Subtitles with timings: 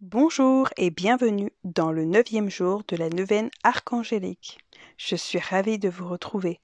[0.00, 4.58] Bonjour et bienvenue dans le neuvième jour de la neuvaine archangélique.
[4.96, 6.60] Je suis ravie de vous retrouver.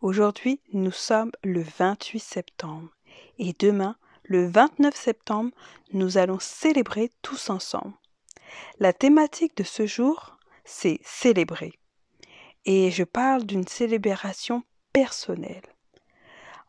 [0.00, 2.88] Aujourd'hui, nous sommes le 28 septembre
[3.38, 5.50] et demain, le 29 septembre,
[5.92, 7.92] nous allons célébrer tous ensemble.
[8.78, 11.74] La thématique de ce jour, c'est célébrer.
[12.64, 14.62] Et je parle d'une célébration
[14.94, 15.74] personnelle.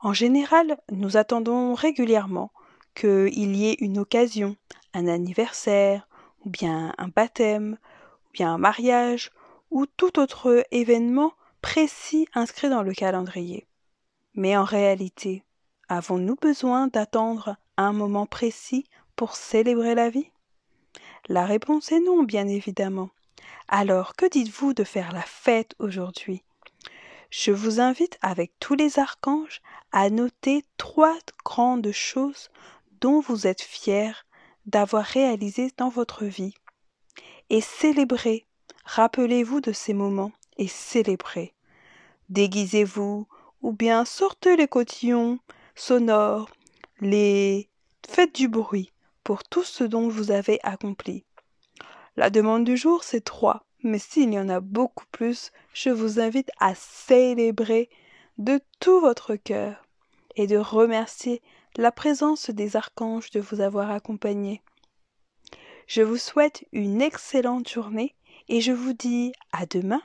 [0.02, 2.52] En général, nous attendons régulièrement
[2.94, 4.58] qu'il y ait une occasion,
[4.94, 6.09] un anniversaire,
[6.46, 7.78] ou bien un baptême,
[8.28, 9.32] ou bien un mariage,
[9.72, 13.68] ou tout autre événement précis inscrit dans le calendrier.
[14.34, 15.44] Mais en réalité,
[15.88, 18.86] avons-nous besoin d'attendre un moment précis
[19.16, 20.32] pour célébrer la vie?
[21.28, 23.10] La réponse est non, bien évidemment.
[23.68, 26.44] Alors, que dites-vous de faire la fête aujourd'hui?
[27.30, 29.62] Je vous invite avec tous les archanges
[29.92, 32.50] à noter trois grandes choses
[33.02, 34.14] dont vous êtes fiers
[34.70, 36.54] d'avoir réalisé dans votre vie.
[37.50, 38.46] Et célébrez,
[38.86, 41.56] rappelez-vous de ces moments et célébrez.
[42.30, 43.28] Déguisez-vous,
[43.62, 45.40] ou bien sortez les cotillons
[45.76, 46.50] sonores,
[47.02, 47.70] les
[48.08, 48.92] faites du bruit
[49.24, 51.26] pour tout ce dont vous avez accompli.
[52.16, 56.20] La demande du jour, c'est trois, mais s'il y en a beaucoup plus, je vous
[56.20, 57.90] invite à célébrer
[58.38, 59.86] de tout votre cœur
[60.36, 61.42] et de remercier
[61.78, 64.62] la présence des archanges de vous avoir accompagné.
[65.88, 68.16] Je vous souhaite une excellente journée
[68.48, 70.02] et je vous dis à demain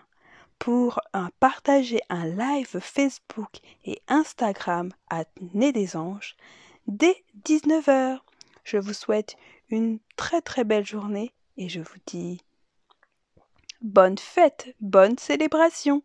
[0.58, 6.36] pour un partager un live Facebook et Instagram à Nez des Anges
[6.86, 8.18] dès 19h.
[8.64, 9.36] Je vous souhaite
[9.68, 12.40] une très très belle journée et je vous dis
[13.82, 16.02] bonne fête, bonne célébration.